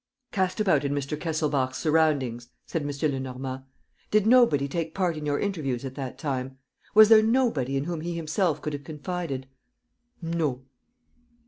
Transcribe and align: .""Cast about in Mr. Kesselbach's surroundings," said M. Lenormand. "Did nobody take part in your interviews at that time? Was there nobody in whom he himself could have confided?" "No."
.""Cast 0.31 0.59
about 0.59 0.83
in 0.83 0.93
Mr. 0.93 1.15
Kesselbach's 1.15 1.77
surroundings," 1.77 2.47
said 2.65 2.81
M. 2.81 2.89
Lenormand. 3.11 3.65
"Did 4.09 4.25
nobody 4.25 4.67
take 4.67 4.95
part 4.95 5.15
in 5.15 5.27
your 5.27 5.39
interviews 5.39 5.85
at 5.85 5.93
that 5.93 6.17
time? 6.17 6.57
Was 6.95 7.09
there 7.09 7.21
nobody 7.21 7.77
in 7.77 7.83
whom 7.83 8.01
he 8.01 8.15
himself 8.15 8.63
could 8.63 8.73
have 8.73 8.83
confided?" 8.83 9.45
"No." 10.19 10.63